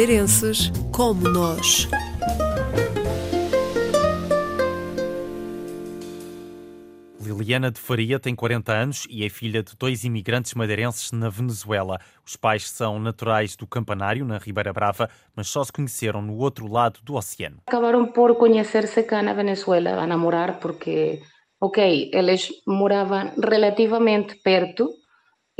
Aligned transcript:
madeirenses 0.00 0.72
como 0.96 1.28
nós. 1.28 1.86
Liliana 7.20 7.70
de 7.70 7.78
Faria 7.78 8.18
tem 8.18 8.34
40 8.34 8.72
anos 8.72 9.06
e 9.10 9.26
é 9.26 9.28
filha 9.28 9.62
de 9.62 9.76
dois 9.76 10.02
imigrantes 10.02 10.54
madeirenses 10.54 11.12
na 11.12 11.28
Venezuela. 11.28 11.98
Os 12.24 12.34
pais 12.34 12.70
são 12.70 12.98
naturais 12.98 13.54
do 13.56 13.66
Campanário, 13.66 14.24
na 14.24 14.38
Ribeira 14.38 14.72
Brava, 14.72 15.10
mas 15.36 15.48
só 15.48 15.62
se 15.62 15.70
conheceram 15.70 16.22
no 16.22 16.38
outro 16.38 16.66
lado 16.66 17.00
do 17.02 17.14
oceano. 17.14 17.58
Acabaram 17.66 18.06
por 18.06 18.36
conhecer-se 18.36 19.02
cá 19.02 19.22
na 19.22 19.34
Venezuela, 19.34 19.90
a 20.02 20.06
namorar, 20.06 20.60
porque, 20.60 21.20
ok, 21.60 22.10
eles 22.14 22.48
moravam 22.66 23.32
relativamente 23.36 24.34
perto, 24.36 24.88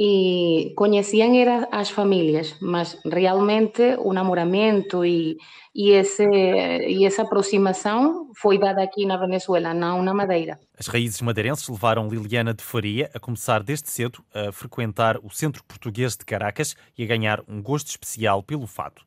e 0.03 0.73
conheciam 0.77 1.35
era 1.35 1.69
as 1.71 1.91
famílias, 1.91 2.57
mas 2.59 2.99
realmente 3.05 3.83
o 3.99 4.15
namoramento 4.15 5.05
e, 5.05 5.37
e, 5.75 5.91
esse, 5.91 6.25
e 6.25 7.05
essa 7.05 7.21
aproximação 7.21 8.31
foi 8.35 8.59
dada 8.59 8.83
aqui 8.83 9.05
na 9.05 9.19
Venezuela, 9.19 9.75
não 9.75 10.03
na 10.03 10.15
Madeira. 10.15 10.59
As 10.79 10.87
raízes 10.87 11.21
madeirenses 11.21 11.69
levaram 11.69 12.09
Liliana 12.09 12.55
de 12.55 12.65
Faria 12.65 13.11
a 13.13 13.21
começar 13.21 13.63
desde 13.63 13.91
cedo 13.91 14.25
a 14.33 14.51
frequentar 14.51 15.19
o 15.23 15.29
Centro 15.29 15.63
Português 15.65 16.17
de 16.17 16.25
Caracas 16.25 16.75
e 16.97 17.05
a 17.05 17.07
ganhar 17.07 17.43
um 17.47 17.61
gosto 17.61 17.89
especial 17.89 18.43
pelo 18.43 18.67
fado. 18.67 19.03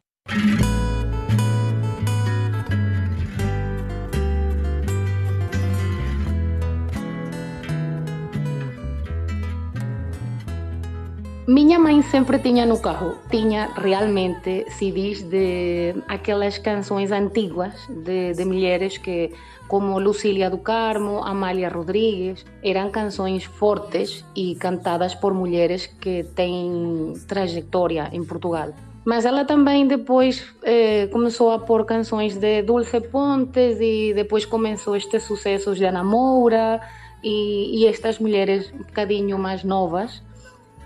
Minha 11.47 11.77
mãe 11.77 12.02
sempre 12.03 12.39
tinha 12.39 12.66
no 12.66 12.80
carro, 12.80 13.17
tinha 13.30 13.69
realmente 13.75 14.66
CDs 14.69 15.23
de 15.23 15.94
aquelas 16.08 16.58
canções 16.58 17.11
antigas 17.11 17.73
de, 17.89 18.31
de 18.31 18.45
mulheres 18.45 18.97
que, 18.97 19.30
como 19.67 19.99
Lucília 19.99 20.49
do 20.49 20.58
Carmo, 20.58 21.21
Amália 21.21 21.67
Rodrigues, 21.67 22.45
eram 22.64 22.89
canções 22.91 23.44
fortes 23.44 24.23
e 24.33 24.55
cantadas 24.55 25.16
por 25.16 25.33
mulheres 25.33 25.86
que 25.86 26.23
têm 26.33 27.14
trajetória 27.27 28.08
em 28.14 28.23
Portugal. 28.23 28.69
Mas 29.03 29.25
ela 29.25 29.44
também 29.44 29.86
depois 29.86 30.45
eh, 30.64 31.08
começou 31.11 31.52
a 31.52 31.59
pôr 31.59 31.83
canções 31.83 32.38
de 32.38 32.61
Dulce 32.61 33.02
Pontes 33.02 33.81
e 33.81 34.14
depois 34.16 34.45
começou 34.45 34.95
estes 34.95 35.23
sucessos 35.23 35.77
de 35.77 35.83
Ana 35.83 36.05
Moura 36.05 36.80
e, 37.21 37.81
e 37.81 37.86
estas 37.86 38.17
mulheres 38.17 38.71
um 38.73 38.77
bocadinho 38.77 39.38
mais 39.38 39.61
novas 39.66 40.23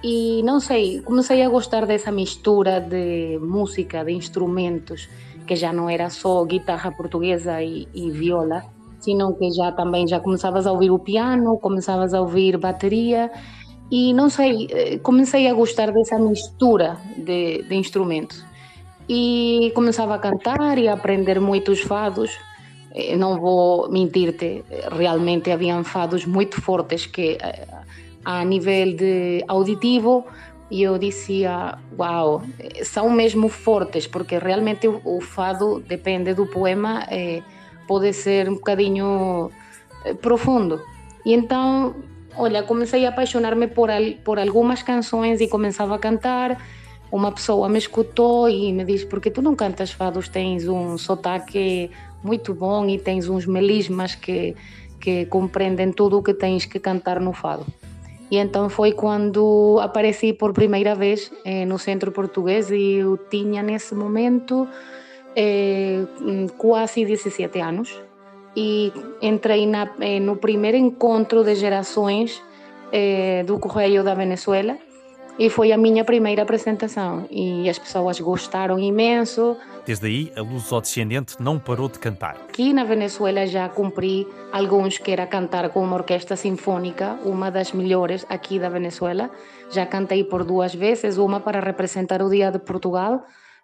e 0.03 0.43
não 0.43 0.59
sei, 0.59 1.01
comecei 1.01 1.41
a 1.41 1.49
gostar 1.49 1.85
dessa 1.85 2.11
mistura 2.11 2.79
de 2.79 3.39
música, 3.41 4.03
de 4.03 4.11
instrumentos, 4.11 5.09
que 5.45 5.55
já 5.55 5.73
não 5.73 5.89
era 5.89 6.09
só 6.09 6.43
guitarra 6.45 6.91
portuguesa 6.91 7.61
e, 7.63 7.87
e 7.93 8.11
viola, 8.11 8.63
sino 8.99 9.33
que 9.35 9.49
já 9.51 9.71
também 9.71 10.07
já 10.07 10.19
começavas 10.19 10.67
a 10.67 10.71
ouvir 10.71 10.91
o 10.91 10.99
piano, 10.99 11.57
começavas 11.57 12.13
a 12.13 12.21
ouvir 12.21 12.57
bateria 12.57 13.31
e 13.89 14.13
não 14.13 14.29
sei, 14.29 14.67
eh, 14.69 14.97
comecei 14.99 15.47
a 15.47 15.53
gostar 15.53 15.91
dessa 15.91 16.19
mistura 16.19 16.97
de, 17.15 17.63
de 17.63 17.75
instrumentos 17.75 18.43
e 19.07 19.71
começava 19.73 20.15
a 20.15 20.19
cantar 20.19 20.77
e 20.77 20.87
a 20.89 20.93
aprender 20.93 21.39
muitos 21.39 21.79
fados. 21.81 22.37
Eh, 22.93 23.15
não 23.15 23.39
vou 23.39 23.89
mentir-te, 23.89 24.63
realmente 24.91 25.49
haviam 25.51 25.83
fados 25.83 26.25
muito 26.25 26.61
fortes 26.61 27.05
que 27.05 27.37
eh, 27.41 27.67
a 28.27 28.43
nível 28.43 28.93
de 28.93 29.41
auditivo 29.47 30.25
e 30.69 30.83
eu 30.83 30.97
dizia, 30.97 31.77
uau, 31.97 32.43
são 32.83 33.09
mesmo 33.09 33.47
fortes, 33.47 34.05
porque 34.05 34.37
realmente 34.37 34.85
o, 34.85 35.21
fado 35.21 35.79
depende 35.79 36.33
do 36.33 36.45
poema, 36.45 37.05
é, 37.09 37.41
pode 37.87 38.11
ser 38.11 38.49
um 38.49 38.55
bocadinho 38.55 39.49
é, 40.03 40.13
profundo. 40.13 40.81
E 41.25 41.33
então, 41.33 41.95
olha, 42.35 42.63
comecei 42.63 43.05
a 43.05 43.09
apaixonar-me 43.09 43.67
por, 43.67 43.87
por 44.25 44.37
algumas 44.37 44.83
canções 44.83 45.39
e 45.39 45.47
começava 45.47 45.95
a 45.95 45.99
cantar. 45.99 46.61
Uma 47.09 47.31
pessoa 47.31 47.69
me 47.69 47.77
escutou 47.77 48.49
e 48.49 48.73
me 48.73 48.83
disse: 48.83 49.05
Porque 49.05 49.31
tu 49.31 49.41
não 49.41 49.55
cantas 49.55 49.91
fados? 49.91 50.27
Tens 50.27 50.67
um 50.67 50.97
sotaque 50.97 51.89
muito 52.21 52.53
bom 52.53 52.85
e 52.89 52.99
tens 52.99 53.29
uns 53.29 53.45
melismas 53.45 54.15
que, 54.15 54.53
que 54.99 55.25
compreendem 55.27 55.93
tudo 55.93 56.17
o 56.17 56.21
que 56.21 56.33
tens 56.33 56.65
que 56.65 56.77
cantar 56.77 57.21
no 57.21 57.31
fado. 57.31 57.65
E 58.29 58.37
então 58.37 58.69
foi 58.69 58.91
quando 58.91 59.79
apareci 59.81 60.33
por 60.33 60.51
primeira 60.53 60.95
vez 60.95 61.31
eh, 61.45 61.65
no 61.65 61.79
Centro 61.79 62.11
Português 62.11 62.69
e 62.71 62.95
eu 62.95 63.17
tinha 63.29 63.63
nesse 63.63 63.95
momento 63.95 64.67
eh, 65.35 66.03
quase 66.57 67.05
17 67.05 67.59
anos. 67.61 67.89
E 68.55 68.91
entrei 69.21 69.65
na, 69.65 69.87
eh, 70.01 70.19
no 70.19 70.35
primeiro 70.35 70.75
encontro 70.75 71.43
de 71.43 71.55
gerações 71.55 72.41
eh, 72.91 73.43
do 73.45 73.59
Correio 73.59 74.03
da 74.03 74.13
Venezuela 74.13 74.77
e 75.37 75.49
foi 75.49 75.71
a 75.71 75.77
minha 75.77 76.03
primeira 76.03 76.41
apresentação 76.41 77.27
e 77.29 77.69
as 77.69 77.77
pessoas 77.77 78.19
gostaram 78.19 78.79
imenso. 78.79 79.55
Desde 79.87 80.05
aí, 80.05 80.31
a 80.35 80.41
luso-descendente 80.41 81.37
não 81.39 81.57
parou 81.57 81.87
de 81.87 81.97
cantar. 81.97 82.35
Aqui 82.49 82.73
na 82.73 82.83
Venezuela 82.83 83.47
já 83.47 83.69
cumpri 83.69 84.27
alguns 84.51 84.97
que 84.97 85.09
era 85.09 85.25
cantar 85.25 85.69
com 85.69 85.81
uma 85.81 85.95
orquestra 85.95 86.35
sinfônica, 86.35 87.17
uma 87.23 87.49
das 87.49 87.71
melhores 87.71 88.25
aqui 88.27 88.59
da 88.59 88.67
Venezuela. 88.67 89.31
Já 89.71 89.85
cantei 89.85 90.25
por 90.25 90.43
duas 90.43 90.75
vezes, 90.75 91.17
uma 91.17 91.39
para 91.39 91.61
representar 91.61 92.21
o 92.21 92.29
Dia 92.29 92.51
de 92.51 92.59
Portugal, 92.59 93.23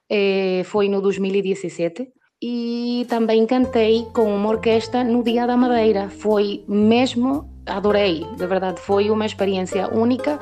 eh, 0.09 0.61
foi 0.63 0.87
no 0.87 1.01
2017. 1.01 2.07
E 2.41 3.05
também 3.09 3.45
cantei 3.45 4.07
com 4.13 4.33
uma 4.33 4.47
orquestra 4.47 5.03
no 5.03 5.23
Dia 5.23 5.45
da 5.45 5.57
Madeira. 5.57 6.07
Foi 6.07 6.63
mesmo, 6.69 7.52
adorei, 7.65 8.25
de 8.37 8.47
verdade, 8.47 8.79
foi 8.79 9.09
uma 9.09 9.25
experiência 9.25 9.87
única 9.87 10.39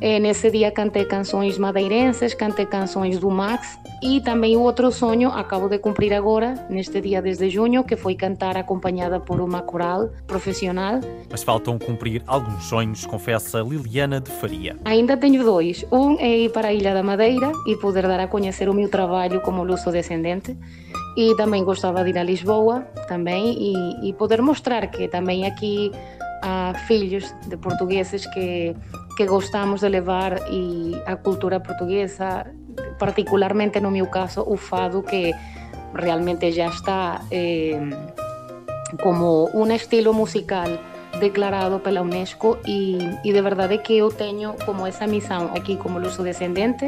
é, 0.00 0.20
nesse 0.20 0.48
dia 0.50 0.70
cantei 0.70 1.04
canções 1.04 1.58
madeirenses, 1.58 2.32
cantei 2.32 2.66
canções 2.66 3.18
do 3.18 3.28
Max 3.30 3.76
e 4.00 4.20
também 4.20 4.56
o 4.56 4.60
outro 4.60 4.92
sonho 4.92 5.28
acabo 5.28 5.68
de 5.68 5.78
cumprir 5.78 6.14
agora, 6.14 6.54
neste 6.70 7.00
dia 7.00 7.20
desde 7.20 7.50
junho, 7.50 7.82
que 7.82 7.96
foi 7.96 8.14
cantar 8.14 8.56
acompanhada 8.56 9.18
por 9.18 9.40
uma 9.40 9.60
coral 9.60 10.10
profissional. 10.24 11.00
Mas 11.28 11.42
faltam 11.42 11.76
cumprir 11.80 12.22
alguns 12.28 12.64
sonhos, 12.68 13.04
confessa 13.06 13.58
Liliana 13.60 14.20
de 14.20 14.30
Faria. 14.30 14.76
Ainda 14.84 15.16
tenho 15.16 15.42
dois. 15.42 15.84
Um 15.90 16.16
é 16.20 16.44
ir 16.44 16.52
para 16.52 16.68
a 16.68 16.72
Ilha 16.72 16.94
da 16.94 17.02
Madeira 17.02 17.50
e 17.66 17.74
poder 17.76 18.06
dar 18.06 18.20
a 18.20 18.28
conhecer 18.28 18.68
o 18.68 18.74
meu 18.74 18.88
trabalho 18.88 19.40
como 19.40 19.64
luso-descendente. 19.64 20.56
E 21.16 21.34
também 21.34 21.64
gostava 21.64 22.04
de 22.04 22.10
ir 22.10 22.18
a 22.18 22.22
Lisboa 22.22 22.82
também 23.08 23.56
e, 23.58 24.10
e 24.10 24.12
poder 24.12 24.40
mostrar 24.40 24.86
que 24.86 25.08
também 25.08 25.44
aqui 25.44 25.90
há 26.42 26.74
filhos 26.86 27.34
de 27.46 27.56
portugueses 27.56 28.26
que 28.26 28.74
que 29.18 29.26
gostamos 29.26 29.80
de 29.80 29.88
levar 29.88 30.38
e 30.48 30.94
a 31.04 31.16
cultura 31.16 31.58
portuguesa, 31.58 32.46
particularmente 33.00 33.80
no 33.80 33.90
meu 33.90 34.06
caso 34.06 34.44
o 34.46 34.56
fado 34.56 35.02
que 35.02 35.34
realmente 35.92 36.52
já 36.52 36.68
está 36.68 37.22
eh, 37.32 37.80
como 39.02 39.50
um 39.52 39.66
estilo 39.72 40.14
musical 40.14 40.70
declarado 41.18 41.80
pela 41.80 42.00
Unesco 42.00 42.58
e, 42.64 42.96
e 43.24 43.32
de 43.32 43.42
verdade 43.42 43.78
que 43.78 43.98
eu 43.98 44.08
tenho 44.12 44.54
como 44.64 44.86
essa 44.86 45.08
missão 45.08 45.50
aqui 45.56 45.76
como 45.76 45.98
luso 45.98 46.22
descendente 46.22 46.86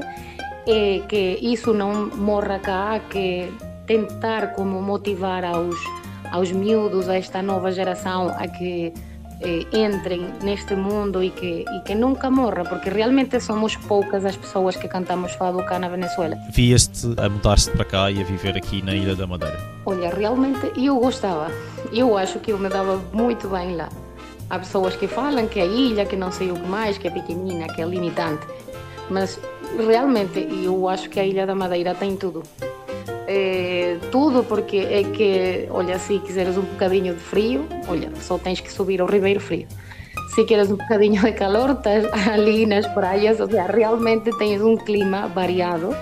eh, 0.69 1.03
que 1.09 1.37
isso 1.43 1.75
não 1.75 2.11
morra 2.15 2.61
cá, 2.61 3.01
que 3.11 3.51
tentar 3.87 4.53
como 4.55 4.81
motivar 4.81 5.45
aos 5.45 5.75
aos 6.31 6.53
miúdos, 6.53 7.09
a 7.09 7.17
esta 7.17 7.43
nova 7.43 7.73
geração 7.73 8.29
a 8.29 8.47
que 8.47 8.93
eh, 9.41 9.67
entrem 9.73 10.27
neste 10.43 10.75
mundo 10.75 11.23
e 11.23 11.31
que, 11.31 11.65
e 11.67 11.81
que 11.81 11.95
nunca 11.95 12.31
morra, 12.31 12.65
porque 12.65 12.91
realmente 12.91 13.41
somos 13.41 13.75
poucas 13.77 14.25
as 14.25 14.37
pessoas 14.37 14.77
que 14.77 14.87
cantamos 14.87 15.33
fado 15.33 15.65
cá 15.65 15.79
na 15.79 15.89
Venezuela. 15.89 16.37
Vieste 16.51 17.15
a 17.17 17.29
mudar-se 17.29 17.71
para 17.71 17.85
cá 17.85 18.11
e 18.11 18.21
a 18.21 18.25
viver 18.25 18.57
aqui 18.57 18.83
na 18.83 18.95
Ilha 18.95 19.17
da 19.17 19.27
Madeira? 19.27 19.59
Olha, 19.87 20.11
realmente 20.11 20.71
eu 20.77 20.99
gostava. 20.99 21.51
Eu 21.93 22.17
acho 22.19 22.39
que 22.39 22.53
eu 22.53 22.59
me 22.59 22.69
dava 22.69 23.01
muito 23.13 23.49
bem 23.49 23.77
lá. 23.77 23.89
Há 24.51 24.59
pessoas 24.59 24.97
que 24.97 25.07
falam 25.07 25.47
que 25.47 25.61
a 25.61 25.65
ilha, 25.65 26.05
que 26.05 26.17
não 26.17 26.31
sei 26.33 26.51
o 26.51 26.55
que 26.55 26.67
mais, 26.67 26.99
que 26.99 27.09
é 27.09 27.11
pequenina, 27.11 27.67
que 27.73 27.81
é 27.81 27.85
limitante. 27.87 28.47
Mas 29.09 29.41
realmente 29.79 30.39
eu 30.65 30.89
acho 30.89 31.09
que 31.09 31.19
a 31.19 31.25
Ilha 31.25 31.47
da 31.47 31.55
Madeira 31.55 31.95
tem 31.95 32.17
tudo 32.17 32.43
é, 33.33 33.97
tudo, 34.11 34.43
porque 34.43 34.79
é 34.79 35.05
que, 35.05 35.69
olha, 35.71 36.01
se 36.01 36.19
quiseres 36.19 36.59
um 36.59 36.63
bocadinho 36.63 37.15
de 37.15 37.21
frio, 37.21 37.65
olha, 37.87 38.11
só 38.17 38.37
tens 38.37 38.59
que 38.61 38.73
subir 38.73 39.01
ao 39.01 39.07
Ribeiro 39.07 39.39
Frio. 39.39 39.69
Se 40.35 40.43
queres 40.45 40.69
um 40.69 40.75
bocadinho 40.75 41.23
de 41.23 41.33
calor, 41.33 41.71
estás 41.71 42.05
ali 42.29 42.67
nas 42.67 42.89
praias, 42.89 43.39
ou 43.39 43.47
seja, 43.47 43.67
realmente 43.67 44.37
tens 44.37 44.61
um 44.61 44.77
clima 44.77 45.29
variado. 45.29 45.97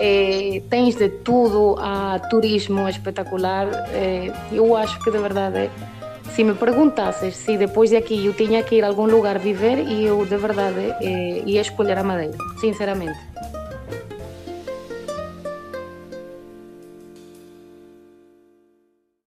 É, 0.00 0.62
tens 0.70 0.94
de 0.94 1.10
tudo, 1.10 1.76
há 1.78 2.18
turismo 2.30 2.88
espetacular. 2.88 3.68
É, 3.92 4.32
eu 4.50 4.74
acho 4.74 4.98
que 5.00 5.10
de 5.10 5.18
verdade, 5.18 5.70
se 6.30 6.44
me 6.44 6.54
perguntasses 6.54 7.36
se 7.36 7.58
depois 7.58 7.90
de 7.90 7.96
aqui 7.96 8.24
eu 8.24 8.32
tinha 8.32 8.62
que 8.62 8.76
ir 8.76 8.84
a 8.84 8.86
algum 8.86 9.06
lugar 9.06 9.38
viver, 9.38 9.80
eu 9.80 10.24
de 10.24 10.36
verdade 10.38 10.94
ia 11.44 11.60
escolher 11.60 11.98
a 11.98 12.04
Madeira, 12.04 12.38
sinceramente. 12.58 13.18